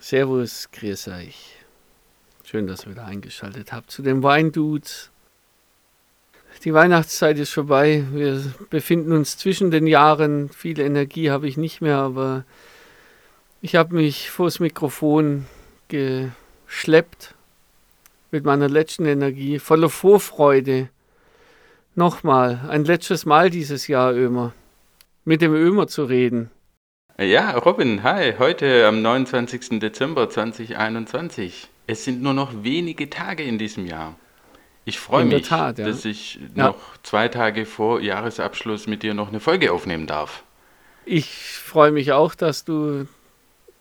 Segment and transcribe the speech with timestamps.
[0.00, 1.56] Servus, grüß euch.
[2.44, 5.10] Schön, dass ihr wieder eingeschaltet habt zu den Weindudes.
[6.62, 8.04] Die Weihnachtszeit ist vorbei.
[8.12, 8.40] Wir
[8.70, 10.50] befinden uns zwischen den Jahren.
[10.50, 12.44] Viel Energie habe ich nicht mehr, aber
[13.60, 15.46] ich habe mich vors Mikrofon
[15.88, 17.34] geschleppt
[18.30, 20.90] mit meiner letzten Energie, voller Vorfreude.
[21.96, 24.54] Nochmal, ein letztes Mal dieses Jahr, Ömer,
[25.24, 26.52] mit dem Ömer zu reden.
[27.20, 29.80] Ja, Robin, hi, heute am 29.
[29.80, 31.66] Dezember 2021.
[31.88, 34.14] Es sind nur noch wenige Tage in diesem Jahr.
[34.84, 35.86] Ich freue mich, Tat, ja.
[35.88, 36.68] dass ich ja.
[36.68, 40.44] noch zwei Tage vor Jahresabschluss mit dir noch eine Folge aufnehmen darf.
[41.06, 43.08] Ich freue mich auch, dass du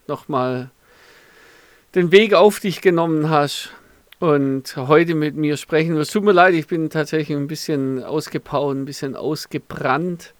[0.08, 0.72] nochmal
[1.94, 3.70] den Weg auf dich genommen hast
[4.18, 6.12] und heute mit mir sprechen wirst.
[6.12, 10.34] Tut mir leid, ich bin tatsächlich ein bisschen ausgepowert, ein bisschen ausgebrannt.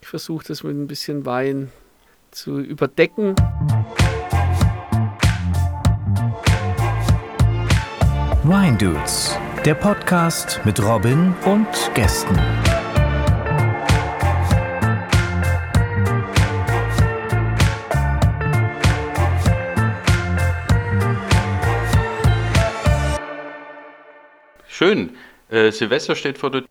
[0.00, 1.70] Ich versuche das mit ein bisschen Wein
[2.30, 3.34] zu überdecken.
[8.44, 12.38] Wine Dudes der Podcast mit Robin und Gästen.
[24.68, 25.16] Schön.
[25.50, 26.64] Äh, Silvester steht vor der.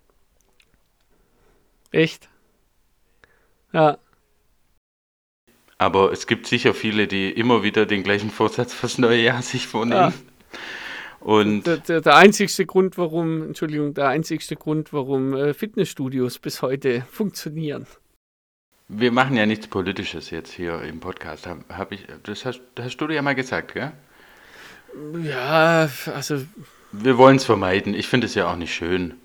[1.92, 2.30] Echt?
[3.74, 4.00] Ja.
[5.78, 9.68] Aber es gibt sicher viele, die immer wieder den gleichen Vorsatz fürs neue Jahr sich
[9.68, 10.14] vornehmen.
[10.14, 10.60] Ja.
[11.20, 16.62] Und der, der, der, einzigste Grund, warum, Entschuldigung, der einzigste Grund, warum äh, Fitnessstudios bis
[16.62, 17.88] heute funktionieren.
[18.88, 21.46] Wir machen ja nichts Politisches jetzt hier im Podcast.
[21.46, 23.92] Hab, hab ich, das hast, hast du dir ja mal gesagt, gell?
[25.22, 26.42] Ja, also.
[26.94, 27.94] Wir wollen es vermeiden.
[27.94, 29.16] Ich finde es ja auch nicht schön.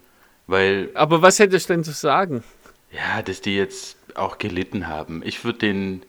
[0.48, 0.91] Weil.
[0.95, 2.42] Aber was hättest du denn zu sagen?
[2.91, 5.23] Ja, dass die jetzt auch gelitten haben.
[5.25, 6.03] Ich würde denen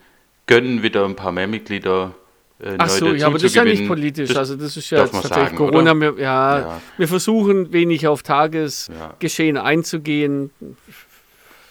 [0.47, 2.13] gönnen, wieder ein paar mehr Mitglieder
[2.59, 4.29] äh, Ach so, ja, aber das ist ja nicht politisch.
[4.29, 5.93] Das also das ist ja tatsächlich sagen, Corona.
[5.95, 9.63] Wir, ja, ja, wir versuchen wenig auf Tagesgeschehen ja.
[9.63, 10.51] einzugehen.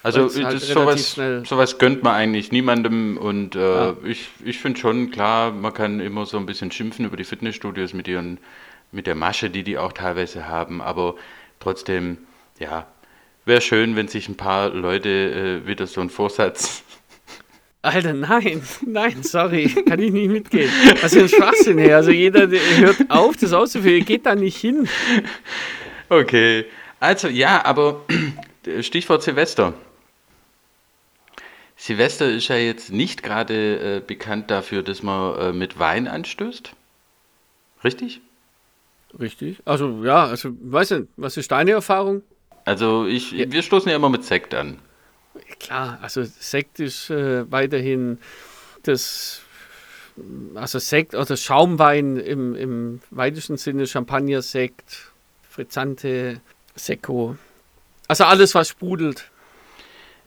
[0.03, 3.95] Also halt sowas, sowas gönnt man eigentlich niemandem und äh, ja.
[4.03, 7.93] ich, ich finde schon klar, man kann immer so ein bisschen schimpfen über die Fitnessstudios
[7.93, 8.37] mit ihren
[8.91, 11.15] mit der Masche, die die auch teilweise haben, aber
[11.59, 12.17] trotzdem,
[12.59, 12.85] ja,
[13.45, 15.09] wäre schön, wenn sich ein paar Leute
[15.63, 16.83] äh, wieder so einen Vorsatz
[17.83, 20.71] Alter, nein, nein, sorry, kann ich nicht mitgehen.
[21.01, 21.97] Was für ein Schwachsinn her.
[21.97, 24.87] Also jeder hört auf, das auszuführen, geht da nicht hin.
[26.07, 26.65] Okay,
[27.01, 28.05] also ja, aber
[28.81, 29.73] Stichwort Silvester.
[31.75, 36.71] Silvester ist ja jetzt nicht gerade äh, bekannt dafür, dass man äh, mit Wein anstößt.
[37.83, 38.21] Richtig?
[39.19, 39.57] Richtig.
[39.65, 42.21] Also ja, also weißt du, was ist deine Erfahrung?
[42.63, 43.51] Also ich, ja.
[43.51, 44.79] wir stoßen ja immer mit Sekt an.
[45.59, 48.19] Klar, also Sekt ist äh, weiterhin
[48.83, 49.41] das,
[50.55, 55.11] also Sekt oder Schaumwein im, im weitesten Sinne, Champagner-Sekt,
[55.49, 56.41] Frizzante,
[56.75, 57.37] Secco.
[58.07, 59.29] Also alles, was sprudelt.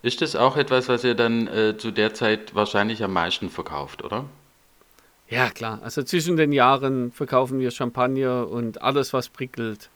[0.02, 4.04] Ist das auch etwas, was ihr dann äh, zu der Zeit wahrscheinlich am meisten verkauft,
[4.04, 4.24] oder?
[5.28, 5.80] Ja, klar.
[5.82, 9.90] Also zwischen den Jahren verkaufen wir Champagner und alles, was prickelt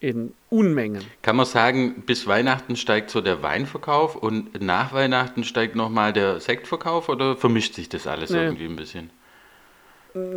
[0.00, 1.04] in Unmengen.
[1.22, 6.40] Kann man sagen, bis Weihnachten steigt so der Weinverkauf und nach Weihnachten steigt nochmal der
[6.40, 8.44] Sektverkauf oder vermischt sich das alles nee.
[8.44, 9.10] irgendwie ein bisschen?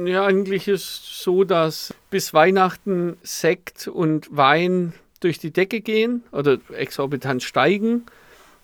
[0.06, 6.23] Ja, eigentlich ist es so, dass bis Weihnachten Sekt und Wein durch die Decke gehen
[6.31, 8.06] oder exorbitant steigen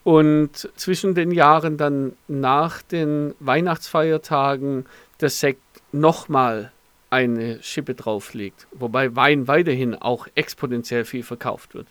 [0.04, 4.86] und zwischen den Jahren dann nach den Weihnachtsfeiertagen
[5.22, 5.62] der Sekt
[5.92, 6.72] nochmal
[7.14, 8.68] eine Schippe drauflegt.
[8.72, 11.88] Wobei Wein weiterhin auch exponentiell viel verkauft wird.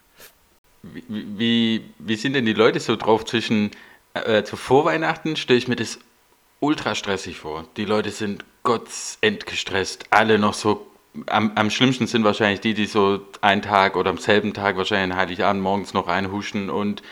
[0.82, 3.70] Wie, wie, wie sind denn die Leute so drauf zwischen
[4.14, 5.36] äh, zu Vorweihnachten?
[5.36, 6.00] Stelle ich mir das
[6.60, 7.66] ultra stressig vor.
[7.76, 10.86] Die Leute sind gestresst, alle noch so.
[11.26, 15.16] Am, am schlimmsten sind wahrscheinlich die, die so einen Tag oder am selben Tag wahrscheinlich
[15.16, 17.02] Heiligabend morgens noch reinhuschen und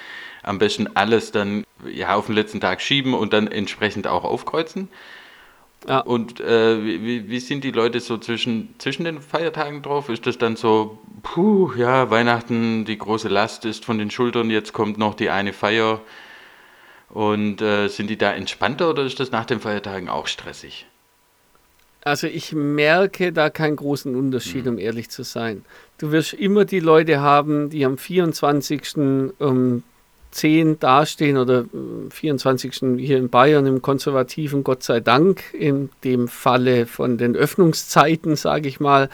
[0.43, 4.88] am besten alles dann ja, auf den letzten Tag schieben und dann entsprechend auch aufkreuzen.
[5.89, 6.01] Ja.
[6.01, 10.09] Und äh, wie, wie sind die Leute so zwischen, zwischen den Feiertagen drauf?
[10.09, 14.73] Ist das dann so, puh, ja, Weihnachten, die große Last ist von den Schultern, jetzt
[14.73, 16.00] kommt noch die eine Feier.
[17.09, 20.87] Und äh, sind die da entspannter oder ist das nach den Feiertagen auch stressig?
[22.03, 24.73] Also ich merke da keinen großen Unterschied, mhm.
[24.73, 25.65] um ehrlich zu sein.
[25.99, 28.97] Du wirst immer die Leute haben, die am 24.
[29.38, 29.83] um
[30.31, 31.65] 10 dastehen oder
[32.11, 32.82] 24.
[32.82, 38.37] Äh, hier in Bayern im konservativen, Gott sei Dank, in dem Falle von den Öffnungszeiten,
[38.37, 39.09] sage ich mal.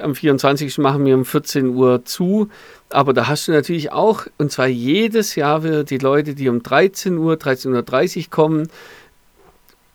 [0.00, 0.78] Am 24.
[0.78, 2.48] machen wir um 14 Uhr zu.
[2.90, 6.62] Aber da hast du natürlich auch, und zwar jedes Jahr wieder die Leute, die um
[6.62, 8.68] 13 Uhr, 13.30 Uhr kommen,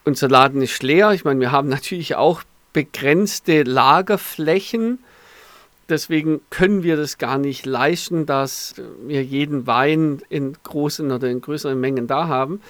[0.06, 1.12] unser Laden ist leer.
[1.12, 2.44] Ich meine, wir haben natürlich auch
[2.74, 5.00] begrenzte Lagerflächen.
[5.88, 11.42] Deswegen können wir das gar nicht leisten, dass wir jeden Wein in großen oder in
[11.42, 12.62] größeren Mengen da haben.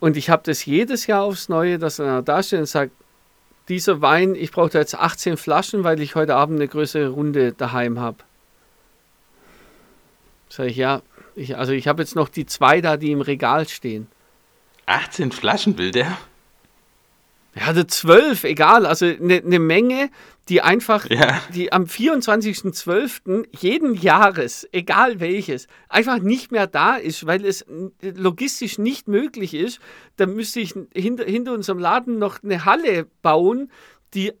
[0.00, 2.92] Und ich habe das jedes Jahr aufs Neue, dass er da steht und sagt,
[3.68, 7.52] dieser Wein, ich brauche da jetzt 18 Flaschen, weil ich heute Abend eine größere Runde
[7.52, 8.18] daheim habe.
[10.48, 11.02] Sag ich, ja,
[11.34, 14.06] ich, also ich habe jetzt noch die zwei da, die im Regal stehen.
[14.86, 16.16] 18 Flaschen will der?
[17.58, 20.10] Ja, der 12, egal, also eine ne Menge,
[20.48, 21.40] die einfach, Ja.
[21.54, 23.46] die am 24.12.
[23.58, 27.64] jeden Jahres, egal welches, einfach nicht mehr da ist, weil es
[28.02, 29.80] logistisch nicht möglich ist.
[30.16, 33.70] Da müsste ich hinter, hinter unserem Laden noch eine Halle bauen,
[34.14, 34.32] die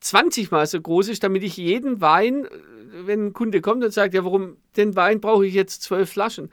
[0.00, 2.48] 20 Mal so groß ist, damit ich jeden Wein, äh,
[3.06, 6.50] wenn ein Kunde kommt und sagt, ja, warum den Wein brauche ich jetzt zwölf Flaschen?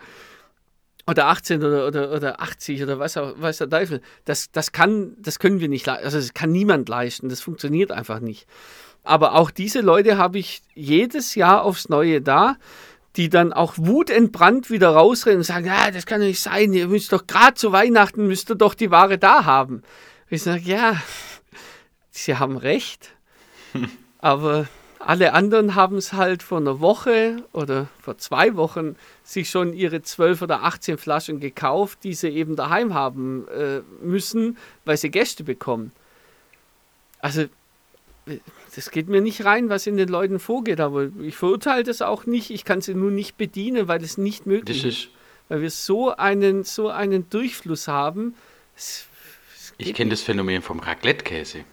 [1.05, 4.01] Oder 18 oder, oder, oder 80 oder was auch, weiß der Teufel.
[4.23, 6.05] Das, das, kann, das können wir nicht leisten.
[6.05, 7.27] Also das kann niemand leisten.
[7.27, 8.47] Das funktioniert einfach nicht.
[9.03, 12.55] Aber auch diese Leute habe ich jedes Jahr aufs Neue da,
[13.17, 16.73] die dann auch wutentbrannt wieder rausrennen und sagen, ja, das kann doch nicht sein.
[16.73, 19.83] Ihr müsst doch gerade zu Weihnachten, müsst ihr doch die Ware da haben.
[20.29, 21.01] Ich sage, ja,
[22.11, 23.11] sie haben recht.
[24.19, 24.67] Aber
[25.05, 30.01] alle anderen haben es halt vor einer Woche oder vor zwei Wochen sich schon ihre
[30.01, 35.44] 12 oder 18 Flaschen gekauft, die sie eben daheim haben äh, müssen, weil sie Gäste
[35.44, 35.91] bekommen.
[37.19, 37.41] Also,
[38.27, 38.38] äh,
[38.75, 42.25] das geht mir nicht rein, was in den Leuten vorgeht, aber ich verurteile das auch
[42.25, 42.50] nicht.
[42.50, 45.09] Ich kann sie nur nicht bedienen, weil es nicht möglich Das ist.
[45.50, 48.35] Weil wir so einen, so einen Durchfluss haben.
[48.75, 49.05] Es,
[49.55, 51.65] es ich kenne das Phänomen vom Raclette-Käse.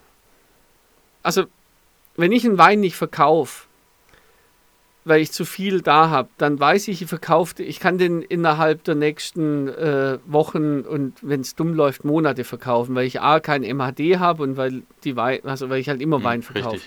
[1.22, 1.46] also
[2.20, 3.67] wenn ich einen Wein nicht verkaufe,
[5.05, 8.84] weil ich zu viel da habe, dann weiß ich, ich verkaufe, ich kann den innerhalb
[8.84, 13.62] der nächsten äh, Wochen und wenn es dumm läuft, Monate verkaufen, weil ich A kein
[13.62, 16.81] MHD habe und weil die Wein, also weil ich halt immer Hm, Wein verkaufe.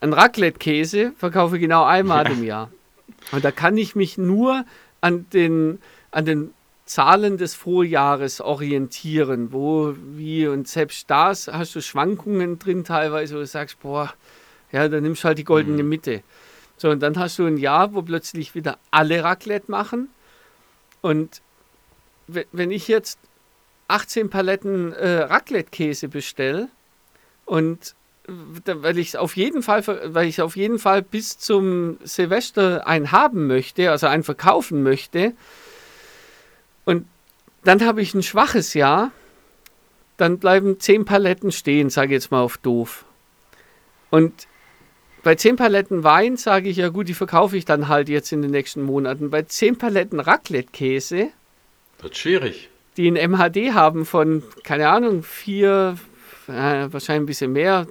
[0.00, 2.70] Ein Raclette-Käse verkaufe ich genau einmal im Jahr.
[3.32, 4.64] Und da kann ich mich nur
[5.00, 5.80] an den,
[6.10, 6.54] an den
[6.86, 13.40] Zahlen des Vorjahres orientieren, wo, wie und selbst da hast du Schwankungen drin teilweise, wo
[13.40, 14.14] du sagst, boah,
[14.72, 16.22] ja, dann nimmst du halt die goldene Mitte.
[16.76, 20.08] So, und dann hast du ein Jahr, wo plötzlich wieder alle Raclette machen.
[21.00, 21.42] Und
[22.26, 23.18] we- wenn ich jetzt
[23.88, 26.68] 18 Paletten äh, Raclette-Käse bestelle
[27.46, 27.94] und
[28.30, 29.82] weil ich auf jeden Fall,
[30.14, 35.32] weil ich auf jeden Fall bis zum Silvester einen haben möchte, also einen verkaufen möchte,
[36.84, 37.06] und
[37.64, 39.12] dann habe ich ein schwaches Jahr,
[40.18, 43.06] dann bleiben zehn Paletten stehen, sage ich jetzt mal auf doof.
[44.10, 44.46] Und
[45.22, 48.42] bei zehn Paletten Wein sage ich ja gut, die verkaufe ich dann halt jetzt in
[48.42, 49.30] den nächsten Monaten.
[49.30, 51.28] Bei zehn Paletten Raclette-Käse,
[52.00, 52.68] Wird schwierig.
[52.96, 55.96] die ein MHD haben von, keine Ahnung, vier,
[56.48, 56.52] äh,
[56.90, 57.86] wahrscheinlich ein bisschen mehr,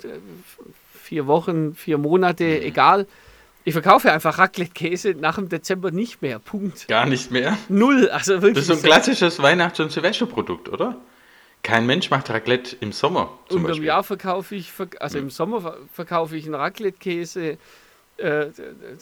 [1.03, 3.07] vier Wochen, vier Monate, egal.
[3.63, 6.39] Ich verkaufe einfach Raclette-Käse nach dem Dezember nicht mehr.
[6.39, 6.87] Punkt.
[6.87, 7.57] Gar nicht mehr.
[7.67, 8.09] Null.
[8.09, 8.53] Also wirklich.
[8.53, 10.95] Das ist so ein klassisches Weihnachts- und Silvesterprodukt, oder?
[11.67, 13.85] Kein Mensch macht Raclette im Sommer zum Und im Beispiel.
[13.87, 14.71] Jahr verkaufe ich,
[15.01, 17.57] also im Sommer ver- verkaufe ich einen Raclette-Käse,
[18.15, 18.45] äh,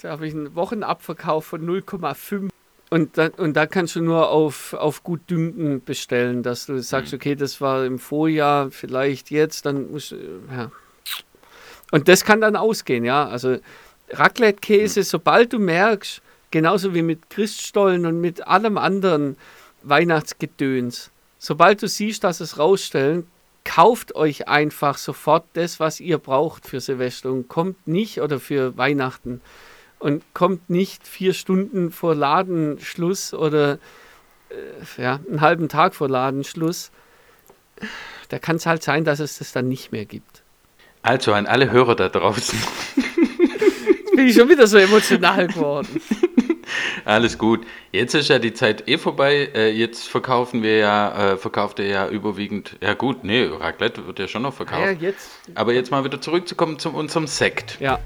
[0.01, 2.49] da habe ich einen Wochenabverkauf von 0,5.
[2.89, 7.13] Und da, und da kannst du nur auf, auf gut Dünken bestellen, dass du sagst,
[7.13, 10.15] okay, das war im Vorjahr, vielleicht jetzt, dann musst du,
[10.51, 10.71] ja.
[11.91, 13.27] Und das kann dann ausgehen, ja.
[13.27, 13.57] Also
[14.09, 16.19] Raclette-Käse, sobald du merkst,
[16.49, 19.37] genauso wie mit Christstollen und mit allem anderen
[19.83, 21.11] Weihnachtsgedöns,
[21.45, 23.27] sobald du siehst, dass es rausstellen,
[23.63, 28.75] kauft euch einfach sofort das, was ihr braucht für Silvester und kommt nicht oder für
[28.77, 29.41] Weihnachten
[29.99, 33.73] und kommt nicht vier Stunden vor Ladenschluss oder
[34.49, 36.89] äh, ja, einen halben Tag vor Ladenschluss.
[38.29, 40.41] Da kann es halt sein, dass es das dann nicht mehr gibt.
[41.03, 42.57] Also an alle Hörer da draußen.
[42.95, 46.01] Jetzt bin ich schon wieder so emotional geworden.
[47.05, 47.65] Alles gut.
[47.91, 49.51] Jetzt ist ja die Zeit eh vorbei.
[49.53, 52.77] Äh, jetzt verkaufen wir ja, äh, verkauft er ja überwiegend.
[52.81, 54.81] Ja gut, nee, Raclette wird ja schon noch verkauft.
[54.81, 55.29] Ja, jetzt.
[55.53, 57.79] Aber jetzt mal wieder zurückzukommen zu unserem Sekt.
[57.79, 57.99] Ja.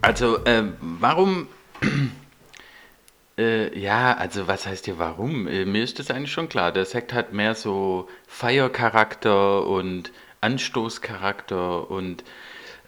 [0.00, 1.48] Also, ähm, warum?
[3.38, 5.46] äh, ja, also was heißt hier warum?
[5.48, 6.72] Äh, mir ist das eigentlich schon klar.
[6.72, 12.24] Der Sekt hat mehr so Feiercharakter und Anstoßcharakter und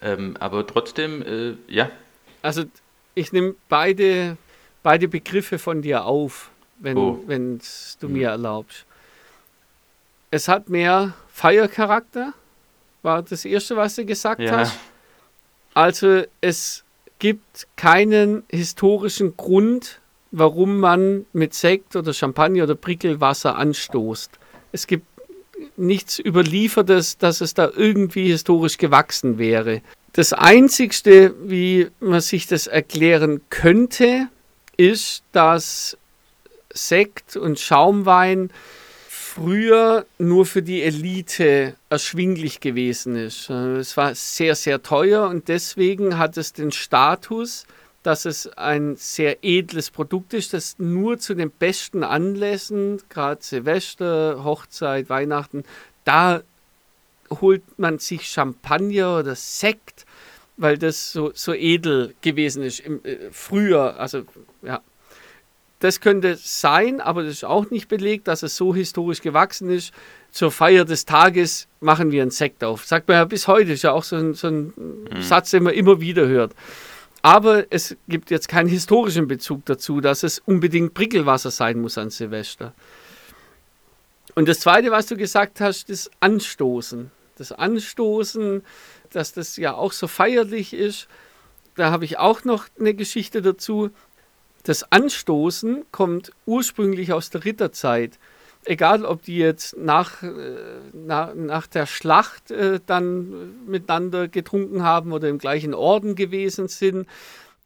[0.00, 1.90] ähm, aber trotzdem, äh, ja,
[2.42, 2.64] Also
[3.14, 4.36] ich nehme beide,
[4.82, 7.24] beide Begriffe von dir auf, wenn Oh.
[7.26, 8.84] du mir erlaubst.
[10.30, 12.32] Es hat mehr Feiercharakter,
[13.02, 14.78] war das erste, was du gesagt ja, hast.
[15.74, 16.84] Also es
[17.18, 20.00] gibt keinen historischen Grund,
[20.30, 24.30] warum man mit Sekt oder Champagner oder Prickelwasser anstoßt.
[24.72, 25.06] Es gibt
[25.78, 29.82] nichts Überliefertes, dass es da irgendwie historisch gewachsen wäre.
[30.12, 34.28] Das Einzigste, wie man sich das erklären könnte,
[34.76, 35.96] ist, dass
[36.72, 38.50] Sekt und Schaumwein
[39.08, 43.50] früher nur für die Elite erschwinglich gewesen ist.
[43.50, 47.66] Es war sehr, sehr teuer und deswegen hat es den Status,
[48.02, 54.44] dass es ein sehr edles Produkt ist, das nur zu den besten Anlässen, gerade Silvester,
[54.44, 55.64] Hochzeit, Weihnachten,
[56.04, 56.42] da
[57.40, 60.06] holt man sich Champagner oder Sekt,
[60.56, 63.98] weil das so, so edel gewesen ist im, äh, früher.
[63.98, 64.22] Also
[64.62, 64.80] ja,
[65.80, 69.92] das könnte sein, aber das ist auch nicht belegt, dass es so historisch gewachsen ist.
[70.30, 72.84] Zur Feier des Tages machen wir einen Sekt auf.
[72.84, 75.22] Sagt man ja bis heute, ist ja auch so ein, so ein mhm.
[75.22, 76.54] Satz, den man immer wieder hört.
[77.28, 82.08] Aber es gibt jetzt keinen historischen Bezug dazu, dass es unbedingt Prickelwasser sein muss an
[82.08, 82.72] Silvester.
[84.34, 87.10] Und das Zweite, was du gesagt hast, das Anstoßen.
[87.36, 88.62] Das Anstoßen,
[89.10, 91.06] dass das ja auch so feierlich ist.
[91.74, 93.90] Da habe ich auch noch eine Geschichte dazu.
[94.62, 98.18] Das Anstoßen kommt ursprünglich aus der Ritterzeit.
[98.68, 100.30] Egal, ob die jetzt nach, äh,
[100.92, 107.08] nach, der Schlacht äh, dann miteinander getrunken haben oder im gleichen Orden gewesen sind,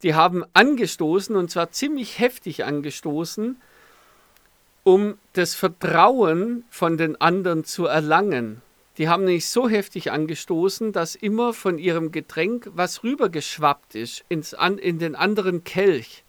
[0.05, 3.57] die haben angestoßen und zwar ziemlich heftig angestoßen,
[4.85, 8.63] um das Vertrauen von den anderen zu erlangen.
[8.97, 14.55] Die haben nämlich so heftig angestoßen, dass immer von ihrem Getränk was rübergeschwappt ist ins,
[14.55, 16.23] an, in den anderen Kelch.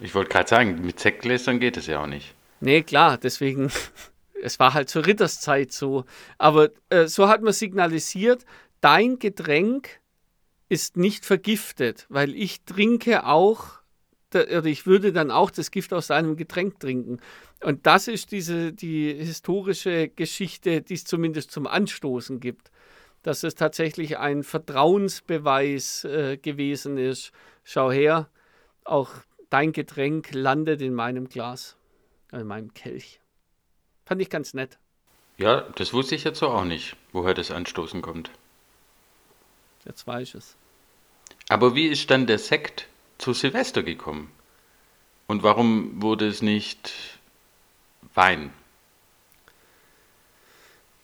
[0.00, 2.34] Ich wollte gerade sagen, mit Sektgläsern geht es ja auch nicht.
[2.60, 3.70] Nee, klar, deswegen,
[4.42, 6.04] es war halt zur Ritterszeit so.
[6.38, 8.44] Aber äh, so hat man signalisiert,
[8.80, 10.00] dein Getränk
[10.68, 13.78] ist nicht vergiftet, weil ich trinke auch,
[14.34, 17.18] oder ich würde dann auch das Gift aus deinem Getränk trinken.
[17.62, 22.70] Und das ist diese, die historische Geschichte, die es zumindest zum Anstoßen gibt.
[23.22, 27.32] Dass es tatsächlich ein Vertrauensbeweis äh, gewesen ist.
[27.64, 28.28] Schau her,
[28.84, 29.10] auch
[29.50, 31.76] dein Getränk landet in meinem Glas,
[32.32, 33.20] in meinem Kelch.
[34.06, 34.78] Fand ich ganz nett.
[35.36, 38.30] Ja, das wusste ich jetzt so auch nicht, woher das Anstoßen kommt.
[39.84, 40.56] Jetzt weiß ich es.
[41.48, 44.30] Aber wie ist dann der Sekt zu Silvester gekommen?
[45.26, 46.92] Und warum wurde es nicht
[48.14, 48.50] Wein?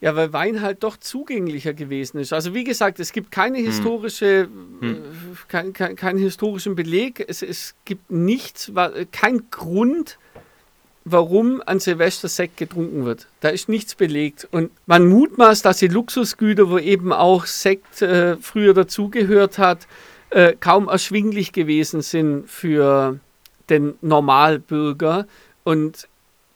[0.00, 2.32] Ja, weil Wein halt doch zugänglicher gewesen ist.
[2.32, 3.64] Also wie gesagt, es gibt keine hm.
[3.64, 4.48] historische,
[4.80, 4.82] hm.
[4.82, 4.98] Äh,
[5.48, 7.24] kein, kein, keinen historischen Beleg.
[7.26, 8.70] Es, es gibt nichts,
[9.12, 10.18] kein Grund,
[11.04, 13.28] warum an Silvester Sekt getrunken wird.
[13.40, 14.48] Da ist nichts belegt.
[14.50, 19.86] Und man mutmaßt, dass die Luxusgüter, wo eben auch Sekt äh, früher dazugehört hat,
[20.30, 23.20] äh, kaum erschwinglich gewesen sind für
[23.68, 25.26] den Normalbürger
[25.62, 26.08] und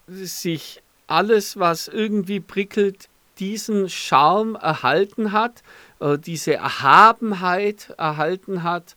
[0.06, 5.62] sich alles, was irgendwie prickelt, diesen Charme erhalten hat,
[6.00, 8.96] äh, diese Erhabenheit erhalten hat,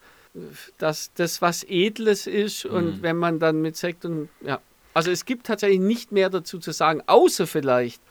[0.77, 2.71] dass das was Edles ist mhm.
[2.71, 4.59] und wenn man dann mit Sekt und ja,
[4.93, 8.01] also es gibt tatsächlich nicht mehr dazu zu sagen, außer vielleicht,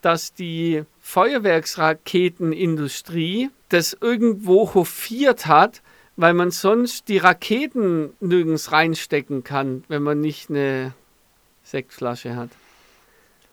[0.00, 5.82] dass die Feuerwerksraketenindustrie das irgendwo hofiert hat,
[6.16, 10.92] weil man sonst die Raketen nirgends reinstecken kann, wenn man nicht eine
[11.62, 12.50] Sektflasche hat.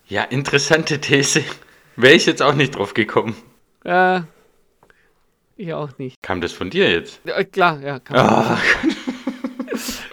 [0.08, 1.44] Ja, interessante These.
[1.96, 3.36] Wäre ich jetzt auch nicht drauf gekommen.
[3.84, 4.22] Äh,
[5.56, 6.16] ich auch nicht.
[6.22, 7.20] Kam das von dir jetzt?
[7.24, 8.00] Ja, klar, ja.
[8.12, 8.56] Oh.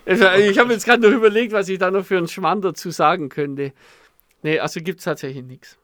[0.08, 3.30] Ich habe jetzt gerade noch überlegt, was ich da noch für einen Schmarrn dazu sagen
[3.30, 3.74] könnte.
[4.44, 5.78] Nee, also gibt es tatsächlich nichts.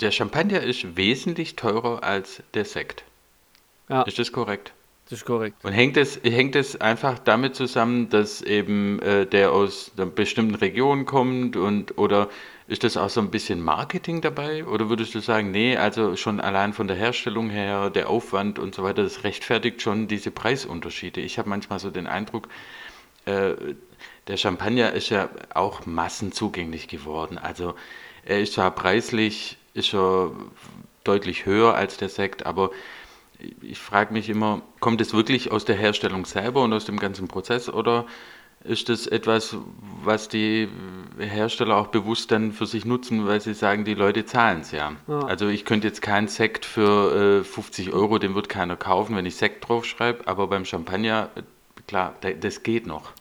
[0.00, 3.04] Der Champagner ist wesentlich teurer als der Sekt.
[3.88, 4.02] Ja.
[4.02, 4.72] Ist das korrekt?
[5.04, 5.56] Das ist korrekt.
[5.62, 10.54] Und hängt es, hängt es einfach damit zusammen, dass eben äh, der aus einer bestimmten
[10.54, 12.30] Region kommt und oder
[12.72, 14.64] ist das auch so ein bisschen Marketing dabei?
[14.64, 18.74] Oder würdest du sagen, nee, also schon allein von der Herstellung her, der Aufwand und
[18.74, 21.20] so weiter, das rechtfertigt schon diese Preisunterschiede?
[21.20, 22.48] Ich habe manchmal so den Eindruck,
[23.26, 23.52] äh,
[24.26, 27.36] der Champagner ist ja auch massenzugänglich geworden.
[27.36, 27.74] Also
[28.24, 30.32] er ist zwar preislich, ist er
[31.04, 32.70] deutlich höher als der Sekt, aber
[33.60, 37.28] ich frage mich immer, kommt es wirklich aus der Herstellung selber und aus dem ganzen
[37.28, 38.06] Prozess oder
[38.64, 39.56] ist das etwas,
[40.04, 40.68] was die
[41.18, 44.92] Hersteller auch bewusst dann für sich nutzen, weil sie sagen, die Leute zahlen es ja.
[45.08, 45.20] ja.
[45.20, 49.26] Also ich könnte jetzt keinen Sekt für äh, 50 Euro, den wird keiner kaufen, wenn
[49.26, 51.30] ich Sekt draufschreibe, aber beim Champagner,
[51.86, 53.12] klar, das geht noch.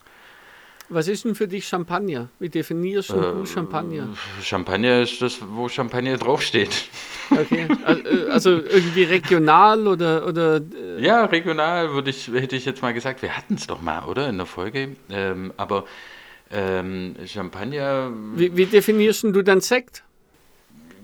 [0.93, 2.27] Was ist denn für dich Champagner?
[2.39, 4.09] Wie definierst du Äh, Champagner?
[4.43, 6.69] Champagner ist das, wo Champagner draufsteht.
[7.31, 7.65] Okay.
[7.87, 12.93] Äh, Also irgendwie regional oder, oder äh, Ja, regional würde ich, hätte ich jetzt mal
[12.93, 14.27] gesagt, wir hatten es doch mal, oder?
[14.27, 14.97] In der Folge.
[15.09, 15.85] Ähm, aber
[16.51, 20.03] ähm, Champagner, wie, wie definierst du dann Sekt?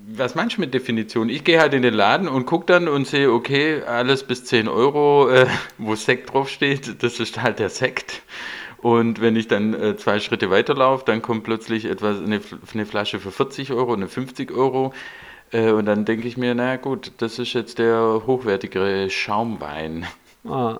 [0.10, 1.30] was meinst du mit Definition?
[1.30, 4.68] Ich gehe halt in den Laden und gucke dann und sehe, okay, alles bis 10
[4.68, 8.22] Euro, äh, wo Sekt draufsteht, das ist halt der Sekt.
[8.82, 12.42] Und wenn ich dann äh, zwei Schritte weiterlaufe, dann kommt plötzlich etwas, eine,
[12.74, 14.94] eine Flasche für 40 Euro, eine 50 Euro.
[15.52, 20.06] Äh, und dann denke ich mir, na gut, das ist jetzt der hochwertigere Schaumwein.
[20.48, 20.78] Ah,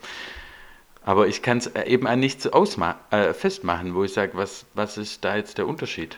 [1.04, 5.26] Aber ich kann es eben an nichts äh, festmachen, wo ich sage, was, was ist
[5.26, 6.18] da jetzt der Unterschied?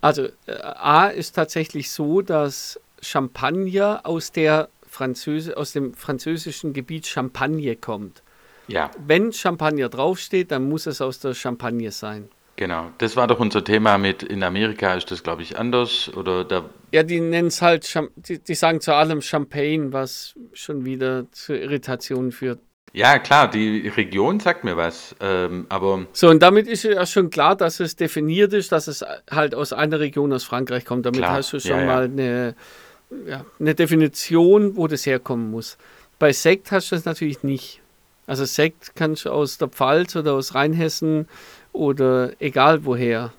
[0.00, 7.06] Also äh, A ist tatsächlich so, dass Champagner aus, der Französ aus dem französischen Gebiet
[7.06, 8.22] Champagne kommt.
[8.72, 12.28] Ja, Wenn Champagner draufsteht, dann muss es aus der Champagne sein.
[12.56, 12.90] genau.
[12.98, 16.10] Das war doch unser Thema mit, in Amerika ist das, glaube ich, anders.
[16.14, 20.84] Oder da, Ja, die nennen es halt, die, die sagen zu allem Champagne, was schon
[20.84, 22.58] wieder zu Irritationen führt.
[22.92, 25.14] ja klar, die Region sagt mir was.
[25.20, 29.04] Ähm, aber So, und damit ist ja schon klar, dass es definiert ist, dass es
[29.30, 31.06] halt aus einer Region aus Frankreich kommt.
[31.06, 31.86] Damit Klar, hast du schon ja, ja.
[31.86, 32.54] mal eine,
[33.26, 35.78] ja, eine Definition, wo das herkommen muss.
[36.18, 37.80] Bei Sekt hast du das natürlich nicht.
[38.30, 41.26] Also Sekt kannst du aus der Pfalz oder aus Rheinhessen
[41.72, 43.32] oder egal woher.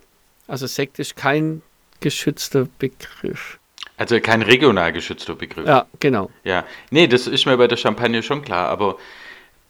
[0.46, 1.62] Also Sekt ist kein
[2.00, 3.58] geschützter Begriff.
[3.96, 5.66] also kein regional geschützter Begriff.
[5.66, 6.30] Ja, genau.
[6.44, 8.98] Ja, nee, das ist mir bei der Champagne schon klar, aber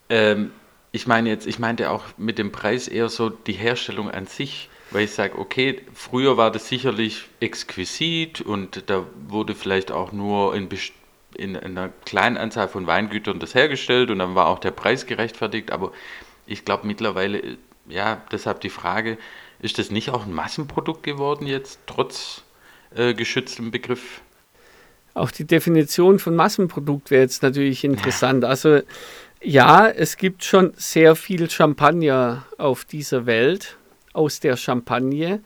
[0.09, 0.51] ähm,
[0.91, 4.69] ich meine jetzt, ich meinte auch mit dem Preis eher so die Herstellung an sich,
[4.91, 10.53] weil ich sage, okay, früher war das sicherlich exquisit und da wurde vielleicht auch nur
[10.53, 10.91] in, best-
[11.35, 15.71] in einer kleinen Anzahl von Weingütern das hergestellt und dann war auch der Preis gerechtfertigt,
[15.71, 15.91] aber
[16.45, 19.17] ich glaube mittlerweile, äh, ja, deshalb die Frage,
[19.59, 22.43] ist das nicht auch ein Massenprodukt geworden jetzt, trotz
[22.95, 24.21] äh, geschütztem Begriff?
[25.13, 28.45] Auch die Definition von Massenprodukt wäre jetzt natürlich interessant.
[28.45, 28.81] Also
[29.41, 33.77] ja, es gibt schon sehr viel Champagner auf dieser Welt,
[34.13, 35.41] aus der Champagne.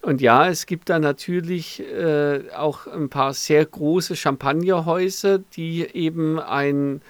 [0.00, 6.38] Und ja, es gibt da natürlich äh, auch ein paar sehr große Champagnerhäuser, die eben
[6.38, 7.02] einen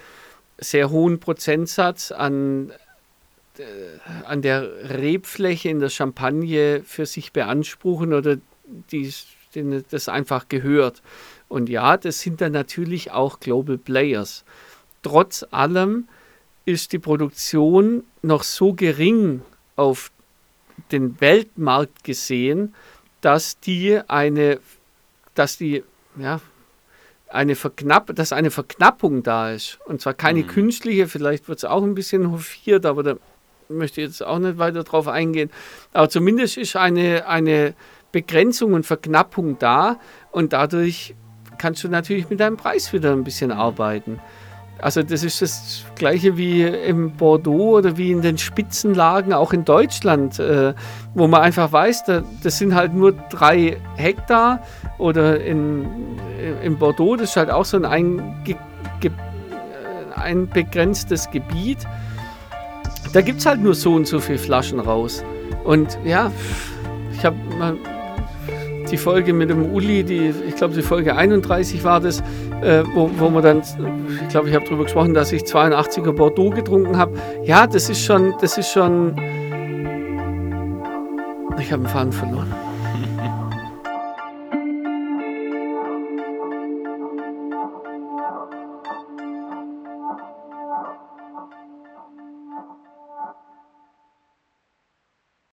[0.58, 2.72] sehr hohen Prozentsatz an,
[3.58, 3.64] äh,
[4.24, 8.38] an der Rebfläche in der Champagne für sich beanspruchen oder
[8.90, 9.12] die,
[9.54, 11.02] denen das einfach gehört.
[11.48, 14.44] Und ja, das sind dann natürlich auch Global Players.
[15.02, 16.08] Trotz allem
[16.64, 19.42] ist die Produktion noch so gering
[19.76, 20.10] auf
[20.92, 22.74] den Weltmarkt gesehen,
[23.20, 24.60] dass die eine,
[25.34, 25.84] dass die,
[26.18, 26.40] ja,
[27.28, 29.78] eine Verknapp, dass eine Verknappung da ist.
[29.84, 33.16] Und zwar keine künstliche, vielleicht wird es auch ein bisschen hofiert, aber da
[33.68, 35.50] möchte ich jetzt auch nicht weiter drauf eingehen.
[35.92, 37.74] Aber zumindest ist eine, eine
[38.12, 40.00] Begrenzung und Verknappung da
[40.32, 41.14] und dadurch
[41.58, 44.20] kannst du natürlich mit deinem Preis wieder ein bisschen arbeiten.
[44.80, 49.64] Also das ist das gleiche wie im Bordeaux oder wie in den Spitzenlagen, auch in
[49.64, 50.72] Deutschland, äh,
[51.14, 54.62] wo man einfach weiß, da, das sind halt nur drei Hektar
[54.98, 55.86] oder in,
[56.62, 58.54] in Bordeaux, das ist halt auch so ein, einge, ge,
[59.10, 61.78] äh, ein begrenztes Gebiet.
[63.12, 65.24] Da gibt es halt nur so und so viele Flaschen raus.
[65.64, 66.30] Und ja,
[67.12, 67.36] ich habe
[68.90, 72.20] die Folge mit dem Uli, die, ich glaube, die Folge 31 war das,
[72.62, 73.62] äh, wo, wo man dann,
[74.22, 77.16] ich glaube, ich habe darüber gesprochen, dass ich 82er Bordeaux getrunken habe.
[77.44, 79.14] Ja, das ist schon, das ist schon.
[81.60, 82.67] Ich habe einen Faden verloren.